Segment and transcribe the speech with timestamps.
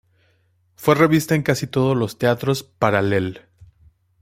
[0.73, 3.41] Fue revista en casi todos los teatros Paral·lel.